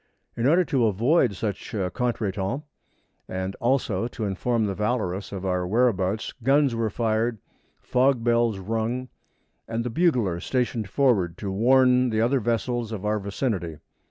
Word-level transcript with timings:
In 0.35 0.47
order 0.47 0.65
to 0.65 0.87
avoid 0.87 1.35
such 1.35 1.75
a 1.75 1.91
contretemps, 1.91 2.63
and 3.29 3.53
also 3.57 4.07
to 4.07 4.25
inform 4.25 4.65
the 4.65 4.73
Valorous 4.73 5.31
of 5.31 5.45
our 5.45 5.67
whereabouts, 5.67 6.33
guns 6.41 6.73
were 6.73 6.89
fired, 6.89 7.37
fog 7.83 8.23
bells 8.23 8.57
rung, 8.57 9.09
and 9.67 9.83
the 9.83 9.91
bugler 9.91 10.39
stationed 10.39 10.89
forward 10.89 11.37
to 11.37 11.51
warn 11.51 12.09
the 12.09 12.19
other 12.19 12.39
vessels 12.39 12.91
of 12.91 13.05
our 13.05 13.19
vicinity. 13.19 13.77